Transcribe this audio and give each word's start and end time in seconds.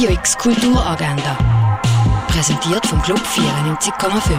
Radio 0.00 0.14
X 0.14 0.38
Kulturagenda. 0.38 1.36
Präsentiert 2.28 2.86
vom 2.86 3.02
Club 3.02 3.18
94,5. 3.18 4.32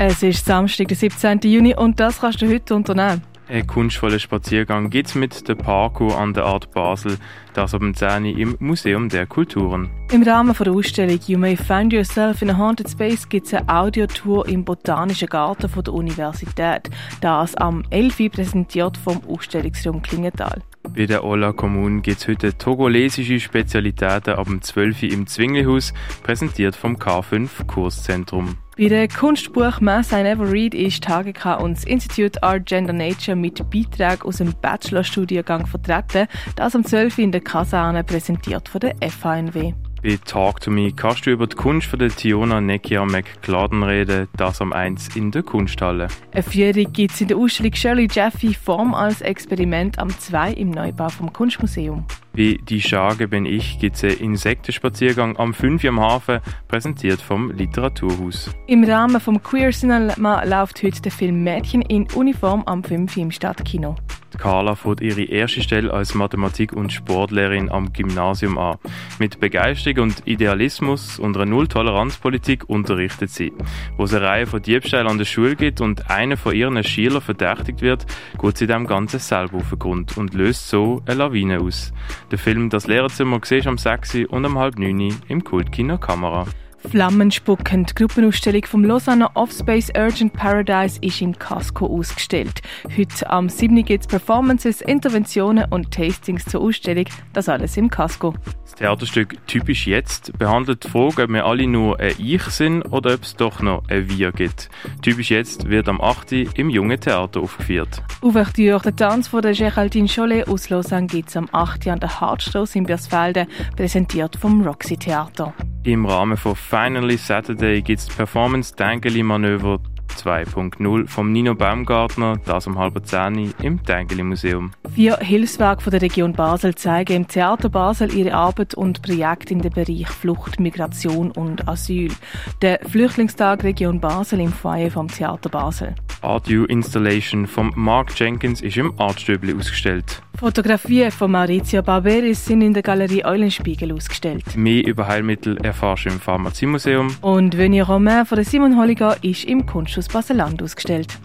Es 0.00 0.20
ist 0.24 0.44
Samstag, 0.44 0.88
der 0.88 0.96
17. 0.96 1.38
Juni 1.44 1.76
und 1.76 2.00
das 2.00 2.20
kannst 2.20 2.42
du 2.42 2.48
heute 2.48 2.74
unternehmen. 2.74 3.22
Ein 3.48 3.68
kunstvoller 3.68 4.18
Spaziergang 4.18 4.90
gibt's 4.90 5.14
mit 5.14 5.46
der 5.46 5.54
Parkour 5.54 6.18
an 6.18 6.34
der 6.34 6.44
Art 6.44 6.72
Basel, 6.72 7.18
das 7.54 7.72
ab 7.72 7.82
dem 7.82 7.94
10 7.94 8.24
im 8.24 8.56
Museum 8.58 9.08
der 9.08 9.26
Kulturen. 9.26 9.90
Im 10.10 10.24
Rahmen 10.24 10.56
der 10.58 10.72
Ausstellung 10.72 11.20
You 11.28 11.38
May 11.38 11.56
Find 11.56 11.92
Yourself 11.92 12.42
in 12.42 12.50
a 12.50 12.58
Haunted 12.58 12.90
Space 12.90 13.28
gibt 13.28 13.46
es 13.46 13.54
eine 13.54 13.68
Audiotour 13.68 14.48
im 14.48 14.64
Botanischen 14.64 15.28
Garten 15.28 15.70
der 15.72 15.94
Universität. 15.94 16.90
Das 17.20 17.54
am 17.54 17.84
11. 17.90 18.32
präsentiert 18.32 18.96
vom 18.96 19.20
Ausstellungsraum 19.28 20.02
Klingenthal. 20.02 20.62
Bei 20.98 21.06
der 21.06 21.22
Ola 21.22 21.52
Kommune 21.52 22.00
gibt 22.00 22.18
es 22.18 22.26
heute 22.26 22.58
togolesische 22.58 23.38
Spezialitäten 23.38 24.34
ab 24.34 24.48
dem 24.48 24.60
12. 24.60 25.04
im 25.04 25.28
Zwinglihaus, 25.28 25.94
präsentiert 26.24 26.74
vom 26.74 26.96
K5 26.96 27.66
Kurszentrum. 27.68 28.56
Bei 28.76 28.88
der 28.88 29.06
Kunstbuchmesse 29.06 30.18
I 30.18 30.24
Never 30.24 30.50
Read 30.50 30.74
ist 30.74 31.04
TAGK 31.04 31.60
und 31.62 31.76
das 31.76 31.84
Institute 31.84 32.42
Art 32.42 32.66
Gender 32.66 32.92
Nature 32.92 33.36
mit 33.36 33.58
Beiträgen 33.70 34.22
aus 34.22 34.38
dem 34.38 34.52
Bachelorstudiengang 34.60 35.68
vertreten, 35.68 36.26
das 36.56 36.74
am 36.74 36.84
12. 36.84 37.18
in 37.18 37.30
der 37.30 37.42
Kaserne 37.42 38.02
präsentiert 38.02 38.68
von 38.68 38.80
der 38.80 38.96
FANW. 39.08 39.74
Bei 40.00 40.16
Talk 40.24 40.60
to 40.60 40.70
Me 40.70 40.92
kannst 40.92 41.26
du 41.26 41.30
über 41.30 41.48
die 41.48 41.56
Kunst 41.56 41.88
von 41.88 41.98
der 41.98 42.10
Tiona 42.10 42.60
Nekia 42.60 43.04
McCladen 43.04 43.82
reden, 43.82 44.28
das 44.36 44.60
am 44.60 44.72
1 44.72 45.16
in 45.16 45.32
der 45.32 45.42
Kunsthalle. 45.42 46.06
Eine 46.32 46.42
Führung 46.44 46.92
gibt 46.92 47.14
es 47.14 47.20
in 47.20 47.28
der 47.28 47.36
Ausstellung 47.36 47.74
Shirley 47.74 48.06
Jeffy 48.08 48.54
Form 48.54 48.94
als 48.94 49.22
Experiment 49.22 49.98
am 49.98 50.10
2 50.10 50.52
im 50.52 50.70
Neubau 50.70 51.08
vom 51.08 51.32
Kunstmuseum. 51.32 52.04
Bei 52.32 52.56
Die 52.68 52.80
Schage 52.80 53.26
bin 53.26 53.44
ich 53.44 53.80
gibt 53.80 53.96
es 53.96 54.04
einen 54.04 54.18
Insektenspaziergang 54.18 55.36
am 55.36 55.52
5 55.52 55.84
am 55.86 56.00
Hafen, 56.00 56.38
präsentiert 56.68 57.20
vom 57.20 57.50
Literaturhaus. 57.50 58.50
Im 58.68 58.84
Rahmen 58.84 59.20
vom 59.20 59.42
Queer 59.42 59.70
Cinema 59.70 60.44
läuft 60.44 60.80
heute 60.84 61.02
der 61.02 61.10
Film 61.10 61.42
Mädchen 61.42 61.82
in 61.82 62.06
Uniform 62.14 62.62
am 62.66 62.84
5 62.84 63.16
im 63.16 63.30
Stadtkino. 63.32 63.96
Carla 64.38 64.74
fährt 64.76 65.00
ihre 65.00 65.24
erste 65.24 65.60
Stelle 65.60 65.92
als 65.92 66.14
Mathematik- 66.14 66.72
und 66.72 66.92
Sportlehrerin 66.92 67.70
am 67.70 67.92
Gymnasium 67.92 68.56
an. 68.56 68.78
Mit 69.18 69.40
Begeisterung 69.40 70.04
und 70.04 70.22
Idealismus 70.26 71.18
und 71.18 71.36
einer 71.36 71.44
Null-Toleranz-Politik 71.44 72.68
unterrichtet 72.68 73.30
sie. 73.30 73.52
Wo 73.96 74.04
es 74.04 74.14
eine 74.14 74.24
Reihe 74.24 74.46
von 74.46 74.62
Diebstählen 74.62 75.08
an 75.08 75.18
der 75.18 75.24
Schule 75.24 75.56
gibt 75.56 75.80
und 75.80 76.08
einer 76.08 76.36
von 76.36 76.54
ihren 76.54 76.82
Schülern 76.82 77.20
verdächtigt 77.20 77.82
wird, 77.82 78.06
geht 78.40 78.56
sie 78.56 78.66
dem 78.66 78.86
Ganzen 78.86 79.20
selber 79.20 79.58
auf 79.58 79.68
den 79.70 79.78
Grund 79.78 80.16
und 80.16 80.32
löst 80.32 80.68
so 80.68 81.02
eine 81.04 81.16
Lawine 81.16 81.60
aus. 81.60 81.92
Der 82.30 82.38
Film 82.38 82.70
Das 82.70 82.86
Lehrerzimmer 82.86 83.40
siehst 83.42 83.66
am 83.66 83.76
6 83.76 84.26
und 84.28 84.44
um 84.44 84.58
halb 84.58 84.78
9 84.78 85.16
im 85.28 85.44
Kultkino 85.44 85.98
Kamera. 85.98 86.46
Flammenspuckend. 86.78 87.90
Die 87.90 87.94
Gruppenausstellung 87.94 88.64
vom 88.64 88.84
Lausanne 88.84 89.34
Offspace 89.34 89.90
Urgent 89.96 90.32
Paradise 90.32 90.98
ist 91.02 91.20
im 91.20 91.38
Casco 91.38 91.86
ausgestellt. 91.86 92.62
Heute 92.96 93.28
am 93.28 93.48
7. 93.48 93.84
gibt 93.84 94.04
es 94.04 94.06
Performances, 94.06 94.80
Interventionen 94.80 95.64
und 95.70 95.90
Tastings 95.90 96.44
zur 96.44 96.60
Ausstellung. 96.60 97.04
Das 97.32 97.48
alles 97.48 97.76
im 97.76 97.90
Casco. 97.90 98.34
Das 98.64 98.74
Theaterstück 98.74 99.36
Typisch 99.46 99.86
Jetzt 99.86 100.36
behandelt 100.38 100.84
die 100.84 100.88
Frage, 100.88 101.24
ob 101.24 101.30
wir 101.30 101.44
alle 101.44 101.66
nur 101.66 101.98
ein 102.00 102.14
Ich 102.18 102.42
sind 102.44 102.82
oder 102.82 103.14
ob 103.14 103.22
es 103.22 103.34
doch 103.34 103.60
noch 103.60 103.82
ein 103.88 104.08
Wir 104.08 104.32
gibt. 104.32 104.70
Typisch 105.02 105.30
Jetzt 105.30 105.68
wird 105.68 105.88
am 105.88 106.00
8. 106.00 106.32
im 106.32 106.70
Jungen 106.70 107.00
Theater 107.00 107.40
aufgeführt. 107.40 108.02
Ouverture, 108.22 108.80
der 108.80 108.96
Tanz 108.96 109.28
von 109.28 109.42
der 109.42 109.52
Geraldine 109.52 110.08
Chollet 110.08 110.48
aus 110.48 110.70
Lausanne 110.70 111.06
gibt 111.06 111.28
es 111.28 111.36
am 111.36 111.48
8. 111.50 111.88
an 111.88 112.00
der 112.00 112.20
Hartstrasse 112.20 112.78
in 112.78 112.84
Birsfelden, 112.84 113.46
präsentiert 113.76 114.36
vom 114.36 114.62
Roxy 114.62 114.96
Theater. 114.96 115.54
Im 115.88 116.04
Rahmen 116.04 116.36
von 116.36 116.54
Finally 116.54 117.16
Saturday 117.16 117.80
gibt 117.80 118.00
es 118.00 118.08
die 118.08 118.12
Performance 118.12 118.76
Dengeli 118.76 119.22
Manöver 119.22 119.80
2.0 120.18 121.08
vom 121.08 121.32
Nino 121.32 121.54
Baumgartner, 121.54 122.36
das 122.44 122.66
um 122.66 122.78
halb 122.78 123.00
zehn 123.06 123.54
im 123.62 123.82
Dengeli 123.84 124.22
Museum. 124.22 124.72
Vier 124.94 125.16
Hilfswerke 125.16 125.80
von 125.80 125.90
der 125.90 126.02
Region 126.02 126.34
Basel 126.34 126.74
zeigen 126.74 127.14
im 127.14 127.26
Theater 127.26 127.70
Basel 127.70 128.12
ihre 128.12 128.34
Arbeit 128.34 128.74
und 128.74 129.00
Projekte 129.00 129.54
in 129.54 129.62
den 129.62 129.72
Bereich 129.72 130.08
Flucht, 130.08 130.60
Migration 130.60 131.30
und 131.30 131.66
Asyl. 131.66 132.12
Der 132.60 132.80
Flüchtlingstag 132.86 133.64
Region 133.64 133.98
Basel 133.98 134.40
im 134.40 134.52
Foyer 134.52 134.90
vom 134.90 135.08
Theater 135.08 135.48
Basel. 135.48 135.94
Art 136.22 136.48
U 136.48 136.64
Installation 136.64 137.46
von 137.46 137.72
Mark 137.74 138.18
Jenkins 138.18 138.60
ist 138.60 138.76
im 138.76 138.92
Artstübli 138.98 139.54
ausgestellt. 139.54 140.22
Fotografien 140.38 141.10
von 141.10 141.30
Maurizio 141.30 141.82
Barberis 141.82 142.44
sind 142.44 142.62
in 142.62 142.72
der 142.72 142.82
Galerie 142.82 143.24
Eulenspiegel 143.24 143.92
ausgestellt. 143.92 144.56
Mehr 144.56 144.86
über 144.86 145.06
Heilmittel 145.06 145.56
erfährst 145.58 146.04
du 146.04 146.10
im 146.10 146.20
Pharmaziemuseum. 146.20 147.16
Und 147.20 147.56
Venier 147.56 147.84
Romain 147.84 148.26
von 148.26 148.36
der 148.36 148.44
Simon 148.44 148.76
Holliger 148.76 149.16
ist 149.22 149.44
im 149.44 149.66
Kunsthaus 149.66 150.08
Baseland 150.08 150.62
ausgestellt. 150.62 151.18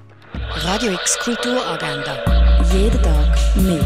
Radio 0.56 0.94
X 0.94 1.20
Kulturagenda. 1.20 2.18
Jeden 2.74 3.02
Tag 3.02 3.38
mehr. 3.56 3.84